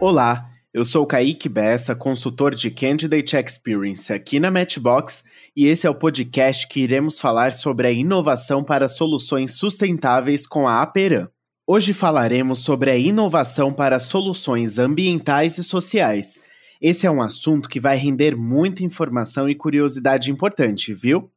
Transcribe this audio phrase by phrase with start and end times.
[0.00, 5.24] Olá, eu sou Kaique Bessa, consultor de Candidate Experience aqui na Matchbox,
[5.56, 10.68] e esse é o podcast que iremos falar sobre a inovação para soluções sustentáveis com
[10.68, 11.28] a Aperam.
[11.66, 16.38] Hoje falaremos sobre a inovação para soluções ambientais e sociais.
[16.80, 21.28] Esse é um assunto que vai render muita informação e curiosidade importante, viu?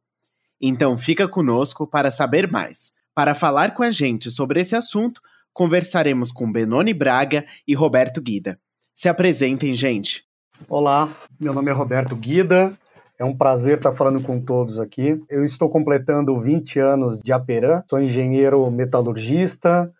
[0.60, 2.92] Então fica conosco para saber mais.
[3.12, 5.20] Para falar com a gente sobre esse assunto,
[5.52, 8.58] conversaremos com Benoni Braga e Roberto Guida.
[8.94, 10.24] Se apresentem, gente.
[10.68, 12.72] Olá, meu nome é Roberto Guida.
[13.18, 15.20] É um prazer estar falando com todos aqui.
[15.30, 19.92] Eu estou completando 20 anos de Aperam, sou engenheiro metalurgista,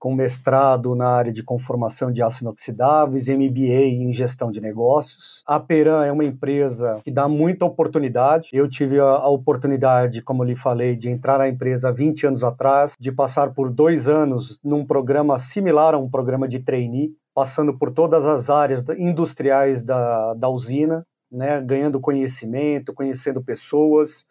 [0.00, 5.42] com mestrado na área de conformação de aço inoxidáveis, MBA em gestão de negócios.
[5.46, 8.48] A Peran é uma empresa que dá muita oportunidade.
[8.50, 13.12] Eu tive a, oportunidade, como lhe falei, de entrar na empresa 20 anos atrás, de
[13.12, 18.24] passar por dois anos num programa similar a um programa de trainee, passando por todas
[18.24, 24.24] as áreas industriais da, da usina, né, ganhando conhecimento, conhecendo pessoas,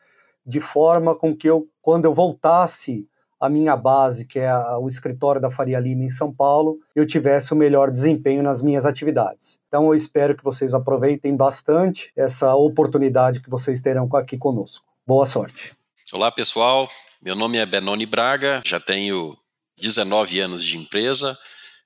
[0.43, 3.07] de forma com que eu, quando eu voltasse
[3.39, 7.05] a minha base, que é a, o escritório da Faria Lima em São Paulo, eu
[7.05, 9.59] tivesse o melhor desempenho nas minhas atividades.
[9.67, 14.85] Então eu espero que vocês aproveitem bastante essa oportunidade que vocês terão aqui conosco.
[15.07, 15.73] Boa sorte.
[16.11, 16.89] Olá, pessoal.
[17.21, 19.35] Meu nome é Benoni Braga, já tenho
[19.77, 21.37] 19 anos de empresa.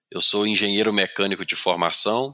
[0.09, 2.33] Eu sou engenheiro mecânico de formação,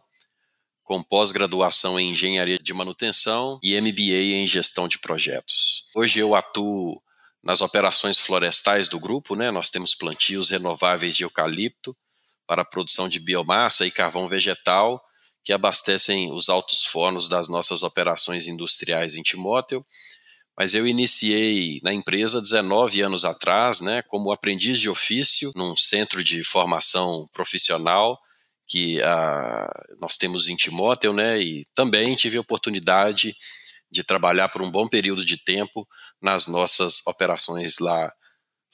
[0.84, 5.88] com pós-graduação em engenharia de manutenção e MBA em gestão de projetos.
[5.96, 7.02] Hoje eu atuo
[7.44, 11.96] nas operações florestais do grupo, né, nós temos plantios renováveis de eucalipto
[12.46, 15.02] para a produção de biomassa e carvão vegetal
[15.44, 19.86] que abastecem os altos fornos das nossas operações industriais em Timóteo.
[20.58, 26.24] Mas eu iniciei na empresa 19 anos atrás, né, como aprendiz de ofício num centro
[26.24, 28.20] de formação profissional
[28.68, 33.36] que uh, nós temos em Timóteo, né, e também tive a oportunidade de
[34.04, 35.88] trabalhar por um bom período de tempo
[36.22, 38.14] nas nossas operações lá,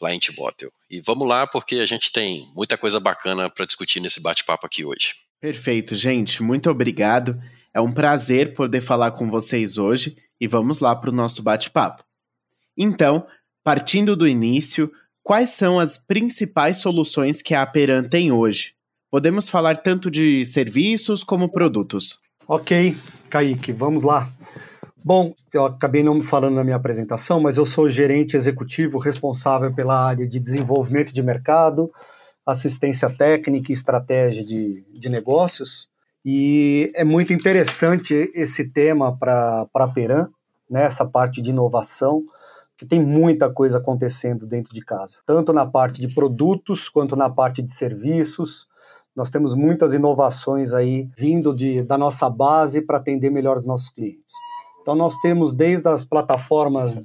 [0.01, 0.71] lá em Timóteo.
[0.89, 4.83] E vamos lá, porque a gente tem muita coisa bacana para discutir nesse bate-papo aqui
[4.83, 5.13] hoje.
[5.39, 6.41] Perfeito, gente.
[6.41, 7.39] Muito obrigado.
[7.73, 12.03] É um prazer poder falar com vocês hoje e vamos lá para o nosso bate-papo.
[12.77, 13.25] Então,
[13.63, 14.91] partindo do início,
[15.23, 18.75] quais são as principais soluções que a Aperan tem hoje?
[19.09, 22.19] Podemos falar tanto de serviços como produtos.
[22.47, 22.95] Ok,
[23.29, 24.31] Kaique, vamos lá.
[25.05, 29.71] Bom, eu acabei não me falando na minha apresentação, mas eu sou gerente executivo responsável
[29.71, 31.91] pela área de desenvolvimento de mercado,
[32.43, 35.87] assistência técnica e estratégia de, de negócios.
[36.25, 40.27] E é muito interessante esse tema para a Peran,
[40.67, 42.23] né, essa parte de inovação,
[42.75, 47.29] que tem muita coisa acontecendo dentro de casa, tanto na parte de produtos quanto na
[47.29, 48.65] parte de serviços.
[49.15, 53.91] Nós temos muitas inovações aí vindo de, da nossa base para atender melhor os nossos
[53.91, 54.33] clientes.
[54.85, 57.01] Então nós temos desde as plataformas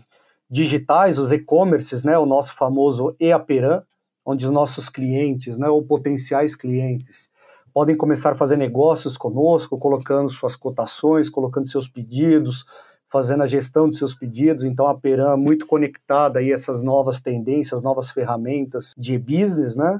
[0.50, 3.82] digitais, os e-commerces, né, o nosso famoso EAPERAN,
[4.22, 7.30] onde os nossos clientes, né, ou potenciais clientes,
[7.72, 12.66] podem começar a fazer negócios conosco, colocando suas cotações, colocando seus pedidos,
[13.10, 14.62] fazendo a gestão de seus pedidos.
[14.62, 19.98] Então a Peran é muito conectada a essas novas tendências, novas ferramentas de business, né?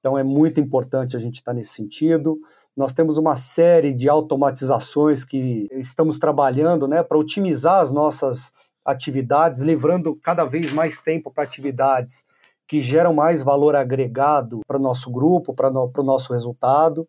[0.00, 2.38] Então é muito importante a gente estar nesse sentido.
[2.78, 8.52] Nós temos uma série de automatizações que estamos trabalhando né, para otimizar as nossas
[8.84, 12.24] atividades, levando cada vez mais tempo para atividades
[12.68, 17.04] que geram mais valor agregado para o nosso grupo, para no, o nosso resultado.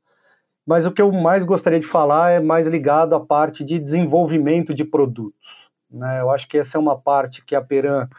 [0.65, 4.73] Mas o que eu mais gostaria de falar é mais ligado à parte de desenvolvimento
[4.73, 5.69] de produtos.
[5.87, 6.19] Né?
[6.19, 8.09] Eu acho que essa é uma parte que a Peran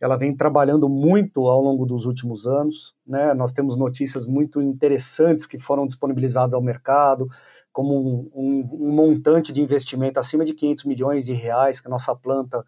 [0.00, 2.94] ela vem trabalhando muito ao longo dos últimos anos.
[3.06, 3.32] Né?
[3.34, 7.28] Nós temos notícias muito interessantes que foram disponibilizadas ao mercado,
[7.72, 11.90] como um, um, um, montante de investimento acima de 500 milhões de reais que a
[11.90, 12.64] nossa planta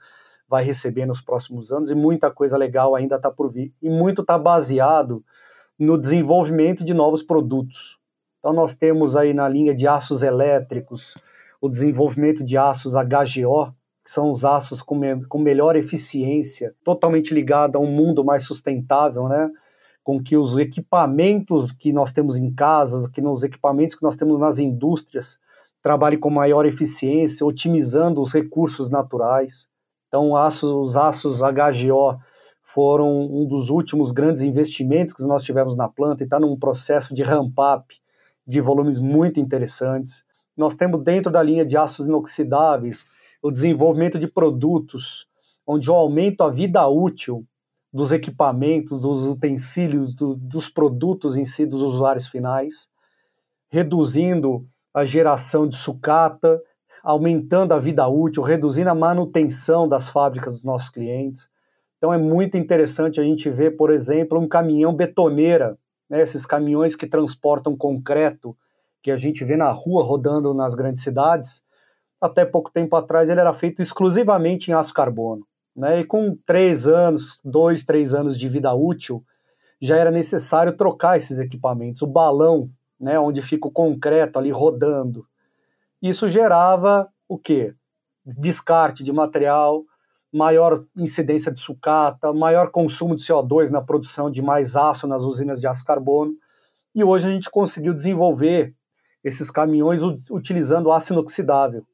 [0.48, 3.72] vai receber nos próximos anos, e muita coisa legal ainda está por vir.
[3.82, 5.22] E muito está baseado
[5.78, 7.98] no desenvolvimento de novos produtos.
[8.38, 11.16] Então, nós temos aí na linha de aços elétricos
[11.60, 13.74] o desenvolvimento de aços HGO,
[14.08, 18.42] que são os aços com, me, com melhor eficiência, totalmente ligado a um mundo mais
[18.42, 19.50] sustentável, né?
[20.02, 24.40] Com que os equipamentos que nós temos em casa, que nos equipamentos que nós temos
[24.40, 25.38] nas indústrias,
[25.82, 29.68] trabalhem com maior eficiência, otimizando os recursos naturais.
[30.08, 32.18] Então, os aços HGO
[32.62, 37.14] foram um dos últimos grandes investimentos que nós tivemos na planta e está num processo
[37.14, 37.94] de ramp-up
[38.46, 40.24] de volumes muito interessantes.
[40.56, 43.04] Nós temos dentro da linha de aços inoxidáveis
[43.42, 45.26] o desenvolvimento de produtos,
[45.66, 47.46] onde eu aumento a vida útil
[47.92, 52.88] dos equipamentos, dos utensílios, do, dos produtos em si, dos usuários finais,
[53.68, 56.60] reduzindo a geração de sucata,
[57.02, 61.48] aumentando a vida útil, reduzindo a manutenção das fábricas dos nossos clientes.
[61.96, 66.94] Então é muito interessante a gente ver, por exemplo, um caminhão betoneira, né, esses caminhões
[66.94, 68.56] que transportam concreto
[69.02, 71.62] que a gente vê na rua rodando nas grandes cidades.
[72.20, 75.46] Até pouco tempo atrás ele era feito exclusivamente em aço carbono.
[75.76, 79.22] Né, e com três anos, dois, três anos de vida útil,
[79.80, 82.02] já era necessário trocar esses equipamentos.
[82.02, 82.68] O balão,
[82.98, 85.24] né, onde fica o concreto ali rodando,
[86.02, 87.74] isso gerava o quê?
[88.24, 89.84] Descarte de material,
[90.32, 95.60] maior incidência de sucata, maior consumo de CO2 na produção de mais aço nas usinas
[95.60, 96.32] de aço carbono.
[96.94, 98.74] E hoje a gente conseguiu desenvolver
[99.22, 101.84] esses caminhões utilizando aço inoxidável.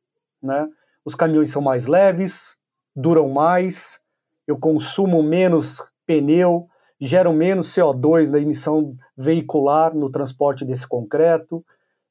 [0.45, 0.69] Né?
[1.05, 2.57] Os caminhões são mais leves,
[2.95, 3.99] duram mais,
[4.47, 6.69] eu consumo menos pneu,
[7.01, 11.65] gero menos CO2 na emissão veicular no transporte desse concreto,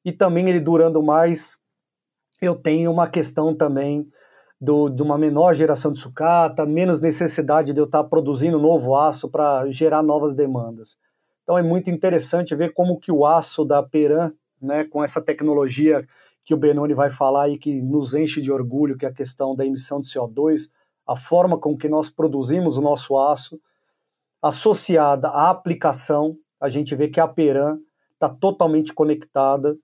[0.03, 1.57] e também ele durando mais,
[2.41, 4.07] eu tenho uma questão também
[4.59, 9.29] do, de uma menor geração de sucata, menos necessidade de eu estar produzindo novo aço
[9.29, 10.97] para gerar novas demandas.
[11.43, 14.31] Então é muito interessante ver como que o aço da Peran,
[14.61, 16.07] né, com essa tecnologia
[16.45, 19.55] que o Benoni vai falar e que nos enche de orgulho, que é a questão
[19.55, 20.69] da emissão de CO2,
[21.07, 23.59] a forma com que nós produzimos o nosso aço,
[24.41, 27.79] associada à aplicação, a gente vê que a Peran
[28.13, 29.77] está totalmente conectada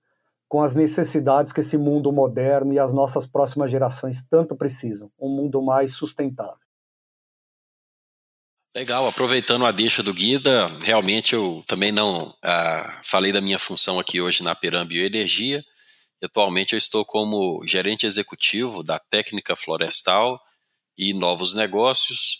[0.48, 5.28] com as necessidades que esse mundo moderno e as nossas próximas gerações tanto precisam, um
[5.28, 6.58] mundo mais sustentável.
[8.74, 13.98] Legal, aproveitando a deixa do Guida, realmente eu também não ah, falei da minha função
[13.98, 15.64] aqui hoje na Peram Bioenergia.
[16.22, 20.40] Atualmente eu estou como gerente executivo da técnica florestal
[20.96, 22.38] e novos negócios.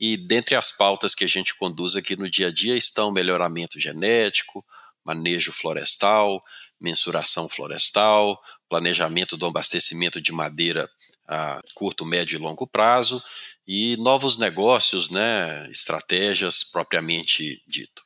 [0.00, 3.78] E dentre as pautas que a gente conduz aqui no dia a dia estão melhoramento
[3.78, 4.64] genético,
[5.04, 6.42] manejo florestal,
[6.80, 10.90] mensuração florestal, planejamento do abastecimento de madeira
[11.28, 13.22] a curto, médio e longo prazo
[13.66, 18.02] e novos negócios, né, estratégias propriamente dito.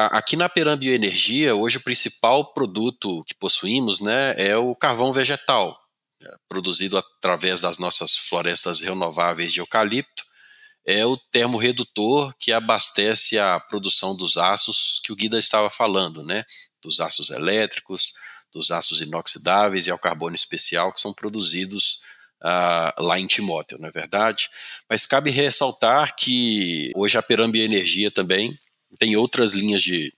[0.00, 5.76] Aqui na Peram Bioenergia, hoje o principal produto que possuímos né, é o carvão vegetal,
[6.22, 10.22] é, produzido através das nossas florestas renováveis de eucalipto,
[10.86, 16.44] é o termorredutor que abastece a produção dos aços que o Guida estava falando, né?
[16.80, 18.12] Dos aços elétricos,
[18.52, 22.02] dos aços inoxidáveis e ao carbono especial que são produzidos
[22.44, 24.48] uh, lá em Timóteo, não é verdade?
[24.88, 28.56] Mas cabe ressaltar que hoje a Perambia Energia também
[28.98, 30.12] tem outras linhas de,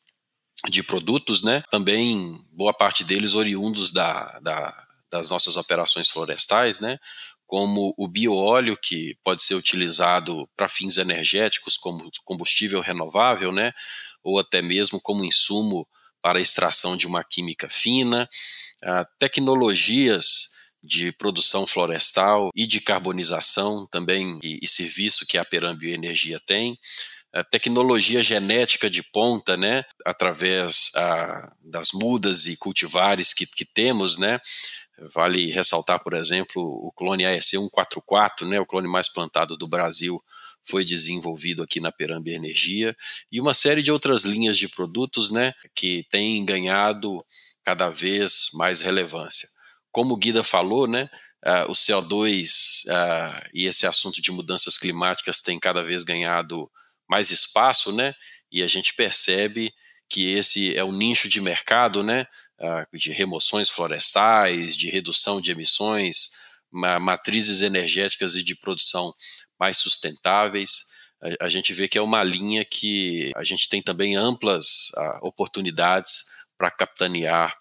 [0.68, 1.62] de produtos, né?
[1.70, 6.96] Também boa parte deles oriundos da, da das nossas operações florestais, né?
[7.50, 13.72] como o bioóleo, que pode ser utilizado para fins energéticos, como combustível renovável, né?
[14.22, 15.84] ou até mesmo como insumo
[16.22, 18.28] para a extração de uma química fina,
[18.84, 20.50] ah, tecnologias
[20.80, 26.78] de produção florestal e de carbonização também, e, e serviço que a Peram Bioenergia tem,
[27.32, 34.18] a tecnologia genética de ponta, né, através ah, das mudas e cultivares que, que temos,
[34.18, 34.40] né,
[35.14, 40.22] Vale ressaltar, por exemplo, o clone AEC 144, né, o clone mais plantado do Brasil,
[40.62, 42.94] foi desenvolvido aqui na Peramba Energia,
[43.32, 47.16] e uma série de outras linhas de produtos né, que têm ganhado
[47.64, 49.48] cada vez mais relevância.
[49.90, 51.08] Como o Guida falou, né,
[51.46, 56.70] uh, o CO2 uh, e esse assunto de mudanças climáticas tem cada vez ganhado
[57.10, 58.14] mais espaço, né,
[58.52, 59.74] e a gente percebe
[60.08, 62.26] que esse é um nicho de mercado, né,
[62.92, 66.30] de remoções florestais, de redução de emissões,
[66.70, 69.12] matrizes energéticas e de produção
[69.58, 70.84] mais sustentáveis.
[71.40, 74.90] A, gente vê que é uma linha que a gente tem também amplas
[75.22, 76.24] oportunidades
[76.58, 77.54] para capitanear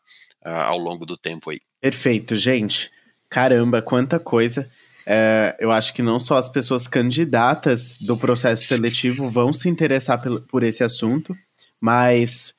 [0.43, 1.61] ao longo do tempo aí.
[1.79, 2.91] Perfeito, gente.
[3.29, 4.69] Caramba, quanta coisa.
[5.05, 10.21] É, eu acho que não só as pessoas candidatas do processo seletivo vão se interessar
[10.47, 11.35] por, esse assunto,
[11.79, 12.53] mas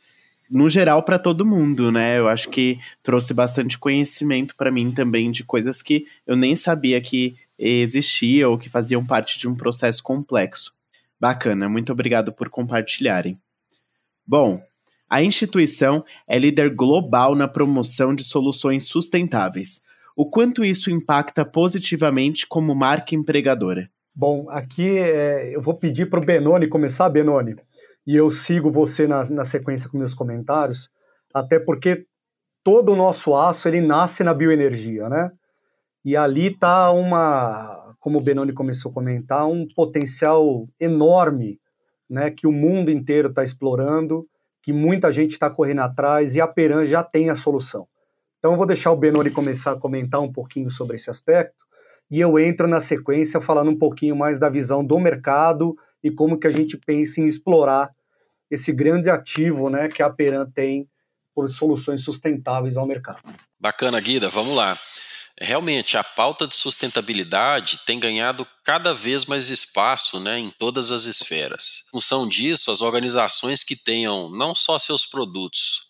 [0.51, 2.19] no geral para todo mundo, né?
[2.19, 7.01] Eu acho que trouxe bastante conhecimento para mim também de coisas que eu nem sabia
[7.01, 10.73] que existia ou que faziam parte de um processo complexo.
[11.21, 13.39] Bacana, muito obrigado por compartilharem.
[14.27, 14.63] Bom,
[15.09, 19.83] a instituição é líder global na promoção de soluções sustentáveis.
[20.21, 23.89] O quanto isso impacta positivamente como marca empregadora?
[24.15, 27.57] Bom, aqui é, eu vou pedir para o Benoni começar, Benoni
[28.07, 30.91] e eu sigo você na, na sequência com meus comentários,
[31.33, 32.05] até porque
[32.63, 35.31] todo o nosso aço ele nasce na bioenergia, né?
[36.05, 41.59] E ali está uma, como o Benoni começou a comentar, um potencial enorme,
[42.11, 42.31] né?
[42.31, 44.29] Que o mundo inteiro está explorando,
[44.63, 47.89] que muita gente está correndo atrás e a Peran já tem a solução.
[48.41, 51.55] Então eu vou deixar o Benoni começar a comentar um pouquinho sobre esse aspecto
[52.11, 56.39] e eu entro na sequência falando um pouquinho mais da visão do mercado e como
[56.39, 57.95] que a gente pensa em explorar
[58.51, 60.89] esse grande ativo né, que a Peran tem
[61.35, 63.21] por soluções sustentáveis ao mercado.
[63.61, 64.77] Bacana, Guida, vamos lá.
[65.39, 71.05] Realmente, a pauta de sustentabilidade tem ganhado cada vez mais espaço né, em todas as
[71.05, 71.85] esferas.
[71.89, 75.90] Em função disso, as organizações que tenham não só seus produtos,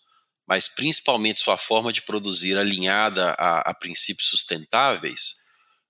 [0.51, 5.35] mas principalmente sua forma de produzir alinhada a, a princípios sustentáveis,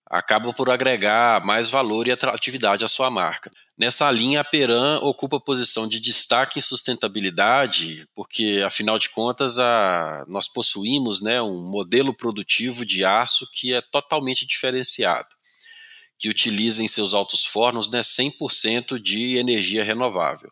[0.06, 3.52] acaba por agregar mais valor e atratividade à sua marca.
[3.76, 10.24] Nessa linha, a Peran ocupa posição de destaque em sustentabilidade, porque, afinal de contas, a,
[10.28, 15.30] nós possuímos né, um modelo produtivo de aço que é totalmente diferenciado,
[16.20, 20.52] que utiliza em seus altos fornos né, 100% de energia renovável.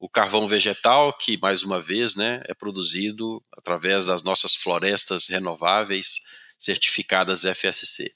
[0.00, 6.20] O carvão vegetal, que, mais uma vez, né, é produzido através das nossas florestas renováveis
[6.58, 8.10] certificadas FSC.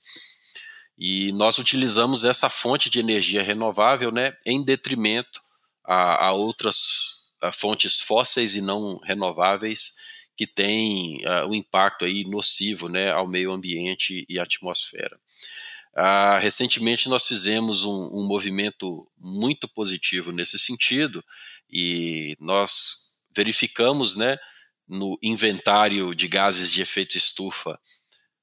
[0.97, 5.43] E nós utilizamos essa fonte de energia renovável né, em detrimento
[5.85, 9.97] a, a outras a fontes fósseis e não renováveis
[10.35, 15.21] que têm uh, um impacto aí nocivo né, ao meio ambiente e atmosfera.
[15.97, 21.25] Uh, recentemente nós fizemos um, um, movimento muito positivo nesse sentido
[21.71, 24.37] e nós verificamos né,
[24.89, 27.79] no inventário de gases de efeito estufa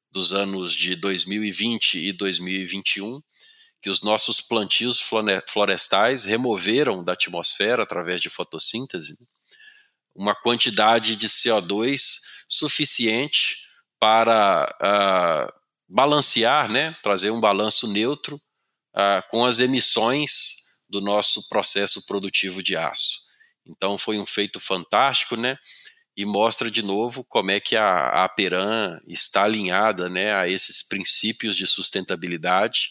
[0.10, 3.22] dos anos de 2020 e 2021,
[3.81, 5.03] que os nossos plantios
[5.48, 9.17] florestais removeram da atmosfera, através de fotossíntese,
[10.15, 13.65] uma quantidade de CO2 suficiente
[14.00, 15.60] para uh,
[15.91, 18.36] balancear, né, trazer um balanço neutro
[18.95, 23.19] uh, com as emissões do nosso processo produtivo de aço.
[23.65, 25.57] Então foi um feito fantástico, né?
[26.15, 30.83] e mostra de novo como é que a, a Peran está alinhada né, a esses
[30.83, 32.89] princípios de sustentabilidade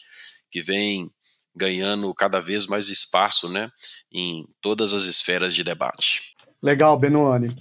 [0.49, 1.09] que vem
[1.55, 3.69] ganhando cada vez mais espaço né,
[4.11, 6.33] em todas as esferas de debate.
[6.61, 7.55] Legal, Benoani.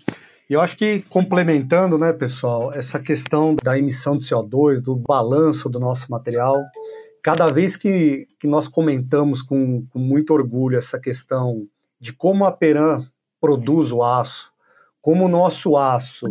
[0.50, 5.68] E eu acho que complementando, né, pessoal, essa questão da emissão de CO2, do balanço
[5.68, 6.60] do nosso material,
[7.22, 11.68] cada vez que, que nós comentamos com, com muito orgulho essa questão
[12.00, 13.06] de como a Peran
[13.40, 14.52] produz o aço,
[15.00, 16.26] como o nosso aço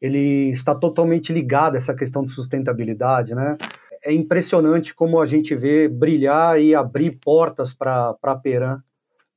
[0.00, 3.56] ele está totalmente ligado a essa questão de sustentabilidade, né?
[4.04, 8.82] É impressionante como a gente vê brilhar e abrir portas para a Peran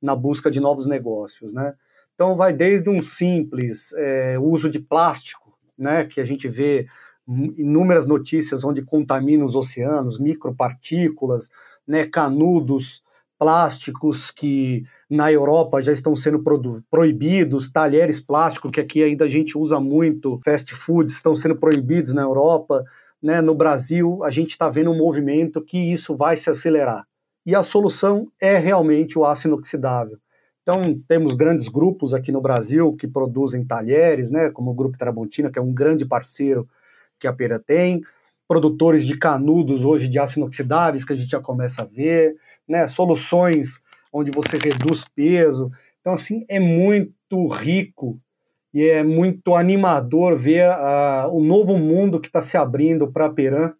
[0.02, 1.74] na busca de novos negócios, né?
[2.16, 6.86] Então vai desde um simples é, uso de plástico, né, que a gente vê
[7.28, 11.50] inúmeras notícias onde contamina os oceanos, micropartículas,
[11.86, 13.02] né, canudos
[13.38, 16.42] plásticos que na Europa já estão sendo
[16.90, 22.14] proibidos, talheres plásticos, que aqui ainda a gente usa muito, fast foods estão sendo proibidos
[22.14, 22.82] na Europa.
[23.22, 23.42] Né?
[23.42, 27.06] No Brasil, a gente está vendo um movimento que isso vai se acelerar.
[27.44, 30.18] E a solução é realmente o aço inoxidável.
[30.66, 35.48] Então, temos grandes grupos aqui no Brasil que produzem talheres, né, como o Grupo Tramontina,
[35.48, 36.68] que é um grande parceiro
[37.20, 38.02] que a Pera tem,
[38.48, 42.34] produtores de canudos hoje de aço inoxidáveis, que a gente já começa a ver,
[42.66, 43.80] né, soluções
[44.12, 45.70] onde você reduz peso.
[46.00, 48.18] Então, assim, é muito rico
[48.74, 53.30] e é muito animador ver uh, o novo mundo que está se abrindo para a
[53.30, 53.72] Peran,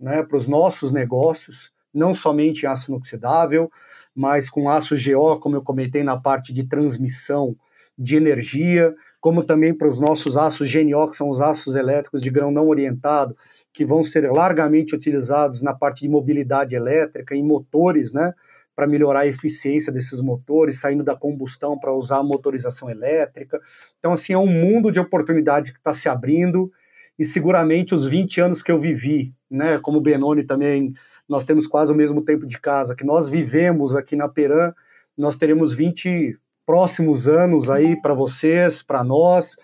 [0.00, 3.70] né, para os nossos negócios, não somente aço inoxidável,
[4.14, 7.56] mas com aço GO, como eu comentei na parte de transmissão
[7.96, 12.28] de energia, como também para os nossos aços GNO, que são os aços elétricos de
[12.28, 13.36] grão não orientado,
[13.72, 18.34] que vão ser largamente utilizados na parte de mobilidade elétrica, em motores, né,
[18.76, 23.60] para melhorar a eficiência desses motores, saindo da combustão para usar a motorização elétrica.
[23.98, 26.70] Então, assim, é um mundo de oportunidades que está se abrindo
[27.18, 30.92] e seguramente os 20 anos que eu vivi, né, como o Benoni também,
[31.28, 34.72] nós temos quase o mesmo tempo de casa, que nós vivemos aqui na Peran,
[35.16, 39.56] nós teremos 20 próximos anos aí para vocês, para nós,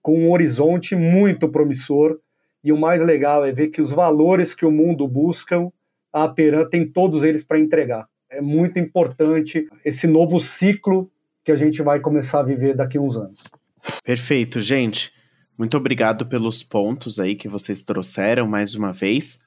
[0.00, 2.18] com um horizonte muito promissor.
[2.62, 5.70] E o mais legal é ver que os valores que o mundo busca,
[6.12, 11.10] a Peran tem todos eles para entregar é muito importante esse novo ciclo
[11.44, 13.42] que a gente vai começar a viver daqui a uns anos.
[14.02, 15.12] Perfeito, gente.
[15.56, 19.38] Muito obrigado pelos pontos aí que vocês trouxeram mais uma vez.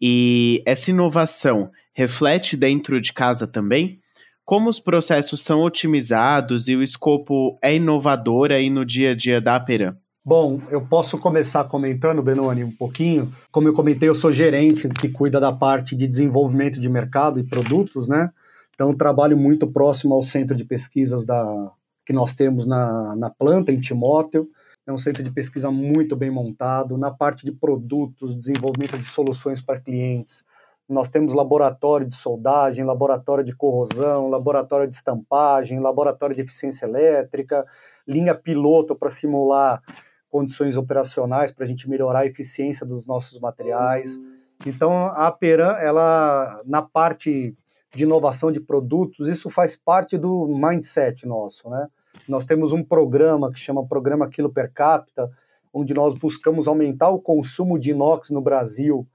[0.00, 4.00] E essa inovação reflete dentro de casa também?
[4.44, 9.40] Como os processos são otimizados e o escopo é inovador aí no dia a dia
[9.40, 9.96] da Aperam?
[10.24, 13.32] Bom, eu posso começar comentando, Benoni, um pouquinho.
[13.50, 17.44] Como eu comentei, eu sou gerente que cuida da parte de desenvolvimento de mercado e
[17.44, 18.30] produtos, né?
[18.74, 21.70] Então, trabalho muito próximo ao centro de pesquisas da,
[22.04, 24.48] que nós temos na, na planta, em Timóteo.
[24.86, 26.96] É um centro de pesquisa muito bem montado.
[26.96, 30.44] Na parte de produtos, desenvolvimento de soluções para clientes,
[30.88, 37.66] nós temos laboratório de soldagem, laboratório de corrosão, laboratório de estampagem, laboratório de eficiência elétrica,
[38.06, 39.82] linha piloto para simular
[40.30, 44.16] condições operacionais para a gente melhorar a eficiência dos nossos materiais.
[44.64, 47.56] Então, a Peran, ela na parte
[47.92, 51.88] de inovação de produtos, isso faz parte do mindset nosso, né?
[52.28, 55.30] Nós temos um programa que chama Programa Quilo Per Capita,
[55.72, 59.06] onde nós buscamos aumentar o consumo de inox no Brasil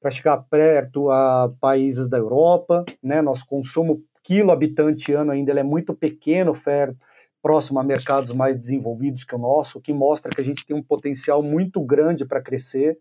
[0.00, 2.84] para chegar perto a países da Europa.
[3.02, 3.20] Né?
[3.20, 6.94] Nosso consumo quilo habitante ano ainda é muito pequeno, fer,
[7.42, 10.74] próximo a mercados mais desenvolvidos que o nosso, o que mostra que a gente tem
[10.74, 12.98] um potencial muito grande para crescer.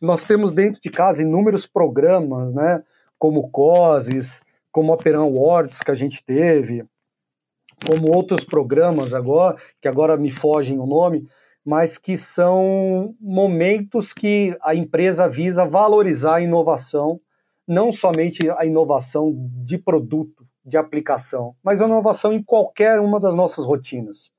[0.00, 2.82] Nós temos dentro de casa inúmeros programas, né,
[3.18, 6.84] como COSES, como a Awards que a gente teve,
[7.86, 11.26] como outros programas agora, que agora me fogem o nome,
[11.64, 17.20] mas que são momentos que a empresa visa valorizar a inovação,
[17.66, 19.32] não somente a inovação
[19.64, 24.30] de produto, de aplicação, mas a inovação em qualquer uma das nossas rotinas,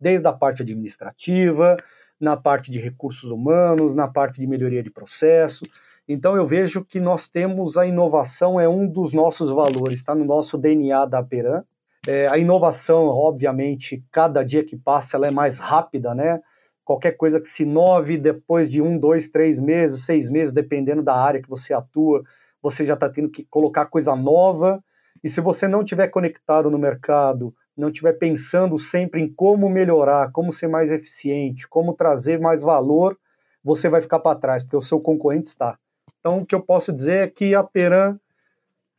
[0.00, 1.76] desde a parte administrativa,
[2.20, 5.66] na parte de recursos humanos, na parte de melhoria de processo.
[6.08, 10.24] Então eu vejo que nós temos a inovação é um dos nossos valores, está no
[10.24, 11.62] nosso DNA da Peran,
[12.06, 16.40] é, a inovação, obviamente, cada dia que passa ela é mais rápida, né?
[16.84, 21.16] Qualquer coisa que se inove depois de um, dois, três meses, seis meses, dependendo da
[21.16, 22.22] área que você atua,
[22.62, 24.82] você já está tendo que colocar coisa nova.
[25.22, 30.30] E se você não estiver conectado no mercado, não estiver pensando sempre em como melhorar,
[30.30, 33.18] como ser mais eficiente, como trazer mais valor,
[33.64, 35.76] você vai ficar para trás, porque o seu concorrente está.
[36.20, 38.16] Então, o que eu posso dizer é que a Peran,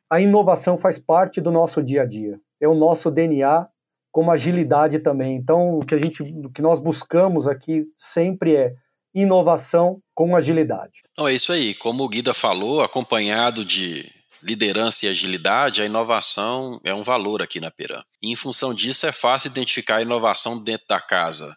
[0.09, 3.67] a inovação faz parte do nosso dia a dia é o nosso DNA
[4.11, 5.35] como agilidade também.
[5.35, 8.73] Então, o que a gente, o que nós buscamos aqui sempre é
[9.13, 11.03] inovação com agilidade.
[11.17, 11.73] Não, é isso aí.
[11.73, 17.59] Como o Guida falou, acompanhado de liderança e agilidade, a inovação é um valor aqui
[17.59, 18.03] na Peran.
[18.21, 21.55] E em função disso, é fácil identificar a inovação dentro da casa,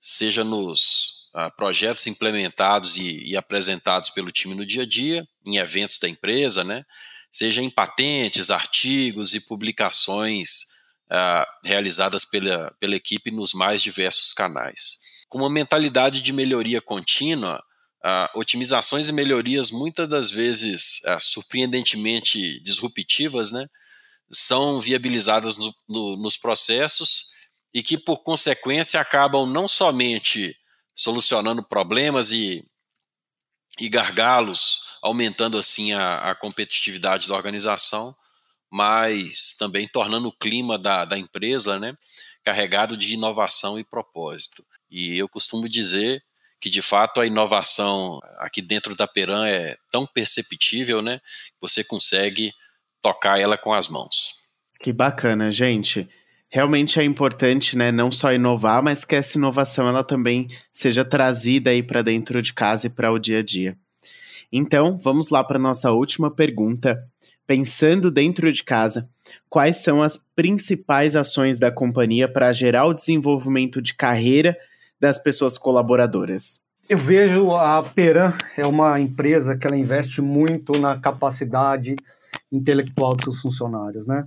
[0.00, 5.56] seja nos uh, projetos implementados e, e apresentados pelo time no dia a dia, em
[5.58, 6.84] eventos da empresa, né?
[7.30, 10.62] Seja em patentes, artigos e publicações
[11.10, 14.98] uh, realizadas pela, pela equipe nos mais diversos canais.
[15.28, 17.62] Com uma mentalidade de melhoria contínua,
[18.04, 23.66] uh, otimizações e melhorias muitas das vezes uh, surpreendentemente disruptivas, né,
[24.30, 27.30] são viabilizadas no, no, nos processos
[27.72, 30.56] e que, por consequência, acabam não somente
[30.94, 32.64] solucionando problemas e,
[33.80, 38.14] e gargalos aumentando assim a, a competitividade da organização,
[38.70, 41.96] mas também tornando o clima da, da empresa né,
[42.44, 44.64] carregado de inovação e propósito.
[44.90, 46.22] E eu costumo dizer
[46.60, 51.82] que de fato a inovação aqui dentro da Peran é tão perceptível, né, que você
[51.82, 52.52] consegue
[53.00, 54.50] tocar ela com as mãos.
[54.82, 56.08] Que bacana, gente.
[56.52, 61.70] Realmente é importante, né, não só inovar, mas que essa inovação ela também seja trazida
[61.70, 63.76] aí para dentro de casa e para o dia a dia.
[64.52, 67.06] Então, vamos lá para nossa última pergunta.
[67.46, 69.08] Pensando dentro de casa,
[69.48, 74.56] quais são as principais ações da companhia para gerar o desenvolvimento de carreira
[75.00, 76.60] das pessoas colaboradoras?
[76.88, 81.94] Eu vejo a Peran é uma empresa que ela investe muito na capacidade
[82.50, 84.26] intelectual dos funcionários, né?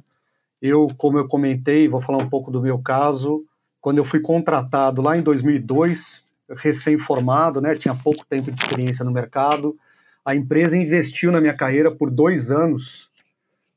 [0.66, 3.44] Eu, como eu comentei, vou falar um pouco do meu caso,
[3.82, 9.12] quando eu fui contratado lá em 2002, recém-formado, né, tinha pouco tempo de experiência no
[9.12, 9.76] mercado,
[10.24, 13.12] a empresa investiu na minha carreira por dois anos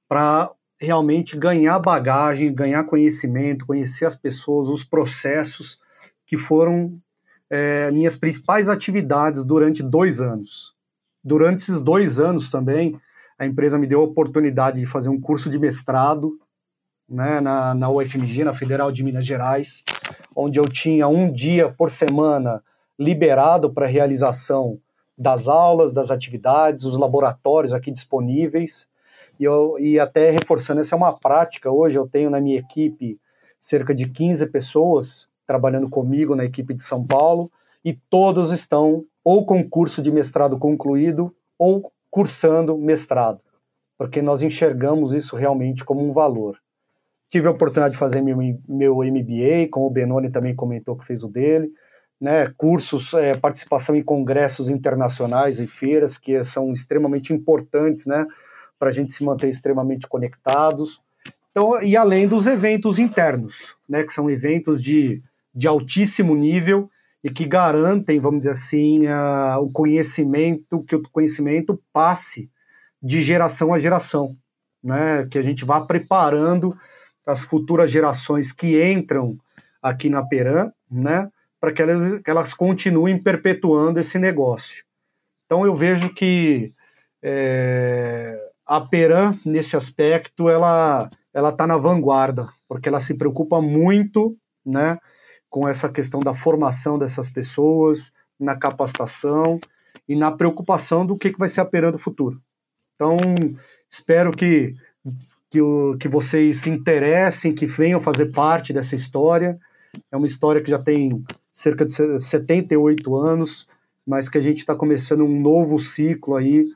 [0.09, 5.81] para realmente ganhar bagagem, ganhar conhecimento, conhecer as pessoas, os processos
[6.25, 6.97] que foram
[7.51, 10.73] é, minhas principais atividades durante dois anos.
[11.25, 12.97] Durante esses dois anos também,
[13.37, 16.39] a empresa me deu a oportunidade de fazer um curso de mestrado
[17.09, 19.85] né, na, na UFMG, na Federal de Minas Gerais,
[20.35, 22.63] onde eu tinha um dia por semana
[22.99, 24.79] liberado para realização
[25.17, 28.87] das aulas, das atividades, os laboratórios aqui disponíveis.
[29.39, 31.71] E, eu, e até reforçando, essa é uma prática.
[31.71, 33.19] Hoje eu tenho na minha equipe
[33.59, 37.51] cerca de 15 pessoas trabalhando comigo na equipe de São Paulo
[37.85, 43.41] e todos estão ou com curso de mestrado concluído ou cursando mestrado,
[43.97, 46.59] porque nós enxergamos isso realmente como um valor.
[47.31, 51.25] Tive a oportunidade de fazer meu, meu MBA, como o Benoni também comentou que fez
[51.25, 51.73] o dele
[52.21, 58.27] né, cursos, é, participação em congressos internacionais e feiras que são extremamente importantes, né,
[58.79, 61.01] para a gente se manter extremamente conectados.
[61.51, 65.23] Então, e além dos eventos internos, né, que são eventos de,
[65.55, 66.91] de altíssimo nível
[67.23, 72.51] e que garantem, vamos dizer assim, uh, o conhecimento, que o conhecimento passe
[73.03, 74.37] de geração a geração,
[74.83, 75.27] né?
[75.31, 76.77] Que a gente vá preparando
[77.27, 79.37] as futuras gerações que entram
[79.83, 81.29] aqui na Peran, né?
[81.61, 84.85] Para que elas, que elas continuem perpetuando esse negócio.
[85.45, 86.73] Então eu vejo que
[87.23, 94.35] é, a Peran, nesse aspecto, ela ela está na vanguarda, porque ela se preocupa muito,
[94.65, 94.99] né,
[95.51, 98.11] com essa questão da formação dessas pessoas,
[98.41, 99.61] na capacitação
[100.09, 102.41] e na preocupação do que, que vai ser a Peran do futuro.
[102.95, 103.19] Então,
[103.91, 104.75] espero que,
[105.57, 109.59] que, o, que vocês se interessem, que venham fazer parte dessa história.
[110.13, 113.67] É uma história que já tem cerca de 78 anos,
[114.07, 116.67] mas que a gente está começando um novo ciclo aí,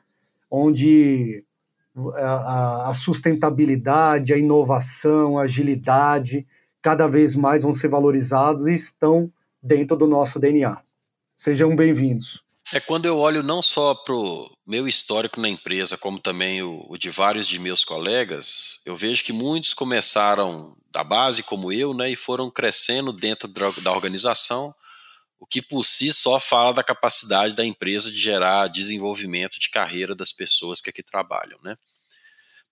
[0.51, 1.45] onde
[2.15, 6.47] a, a sustentabilidade, a inovação, a agilidade,
[6.81, 9.31] cada vez mais vão ser valorizados e estão
[9.63, 10.81] dentro do nosso DNA.
[11.37, 12.43] Sejam bem-vindos.
[12.73, 16.87] É quando eu olho não só para o meu histórico na empresa, como também o,
[16.89, 21.93] o, de vários de meus colegas, eu vejo que muitos começaram da base, como eu,
[21.93, 24.73] né, e foram crescendo dentro da organização,
[25.41, 30.15] o que por si só fala da capacidade da empresa de gerar desenvolvimento de carreira
[30.15, 31.59] das pessoas que aqui trabalham.
[31.65, 31.77] Né?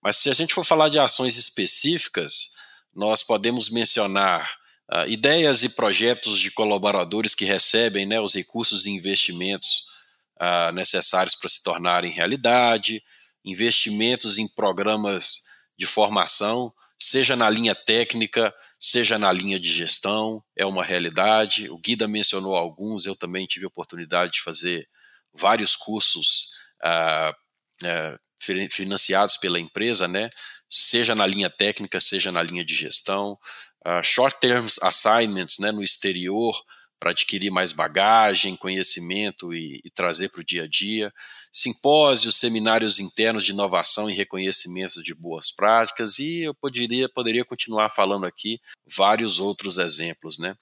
[0.01, 2.53] Mas se a gente for falar de ações específicas,
[2.95, 4.55] nós podemos mencionar
[4.93, 9.88] uh, ideias e projetos de colaboradores que recebem né, os recursos e investimentos
[10.41, 13.01] uh, necessários para se tornarem realidade,
[13.43, 15.41] investimentos em programas
[15.77, 21.69] de formação, seja na linha técnica, seja na linha de gestão, é uma realidade.
[21.69, 24.87] O Guida mencionou alguns, eu também tive a oportunidade de fazer
[25.33, 26.49] vários cursos
[26.83, 27.31] uh,
[27.85, 30.29] uh, financiados pela empresa, né?
[30.69, 33.37] seja na linha técnica, seja na linha de gestão
[33.85, 36.55] uh, short-term assignments né, no exterior
[36.99, 41.13] para adquirir mais bagagem, conhecimento e, e trazer para o dia a dia,
[41.51, 47.89] simpósios, seminários internos de inovação e reconhecimento de boas práticas, e eu poderia, poderia continuar
[47.89, 50.37] falando aqui vários outros exemplos.
[50.37, 50.55] Né?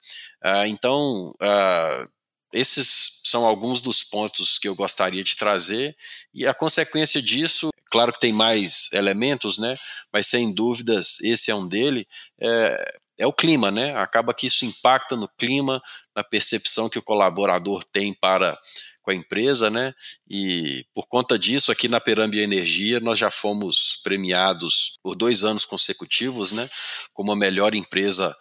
[0.44, 2.08] Uh, então, uh,
[2.52, 5.96] esses são alguns dos pontos que eu gostaria de trazer,
[6.32, 9.74] e a consequência disso, claro que tem mais elementos, né?
[10.12, 12.06] mas sem dúvidas esse é um dele.
[12.40, 13.96] É, é o clima, né?
[13.96, 15.82] Acaba que isso impacta no clima,
[16.14, 18.56] na percepção que o colaborador tem para
[19.02, 19.92] com a empresa, né?
[20.30, 25.64] E por conta disso, aqui na Perambi Energia, nós já fomos premiados por dois anos
[25.64, 26.68] consecutivos, né?
[27.12, 28.34] Como a melhor empresa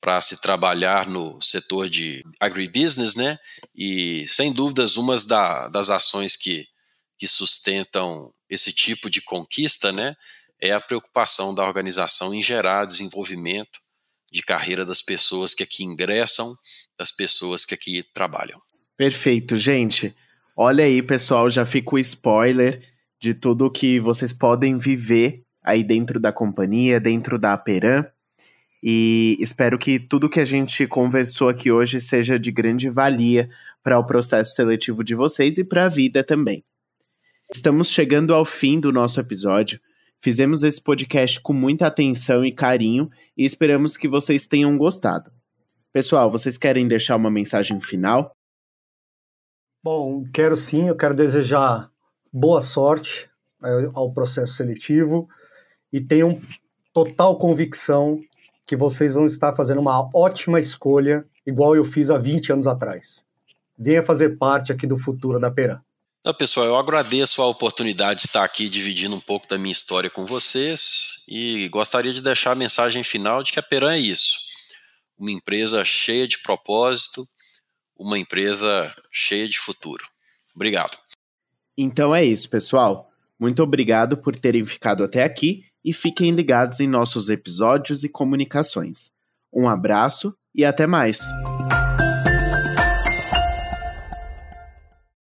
[0.00, 3.38] para se trabalhar no setor de agribusiness, né?
[3.76, 6.66] E sem dúvidas, uma da, das ações que,
[7.18, 10.16] que sustentam esse tipo de conquista, né?
[10.60, 13.83] É a preocupação da organização em gerar desenvolvimento
[14.34, 16.52] de carreira das pessoas que aqui ingressam,
[16.98, 18.60] das pessoas que aqui trabalham.
[18.96, 20.12] Perfeito, gente.
[20.56, 22.82] Olha aí, pessoal, já fica o spoiler
[23.20, 28.04] de tudo que vocês podem viver aí dentro da companhia, dentro da Aperam.
[28.82, 33.48] E espero que tudo que a gente conversou aqui hoje seja de grande valia
[33.84, 36.64] para o processo seletivo de vocês e para a vida também.
[37.54, 39.80] Estamos chegando ao fim do nosso episódio.
[40.24, 45.30] Fizemos esse podcast com muita atenção e carinho e esperamos que vocês tenham gostado.
[45.92, 48.34] Pessoal, vocês querem deixar uma mensagem final?
[49.82, 51.90] Bom, quero sim, eu quero desejar
[52.32, 53.28] boa sorte
[53.62, 55.28] é, ao processo seletivo
[55.92, 56.40] e tenham
[56.94, 58.18] total convicção
[58.66, 63.26] que vocês vão estar fazendo uma ótima escolha, igual eu fiz há 20 anos atrás.
[63.78, 65.82] Venha fazer parte aqui do futuro da Peran.
[66.24, 70.08] Não, pessoal, eu agradeço a oportunidade de estar aqui dividindo um pouco da minha história
[70.08, 74.38] com vocês e gostaria de deixar a mensagem final de que a Peran é isso.
[75.18, 77.26] Uma empresa cheia de propósito,
[77.94, 80.02] uma empresa cheia de futuro.
[80.56, 80.96] Obrigado.
[81.76, 83.10] Então é isso, pessoal.
[83.38, 89.10] Muito obrigado por terem ficado até aqui e fiquem ligados em nossos episódios e comunicações.
[89.52, 91.20] Um abraço e até mais!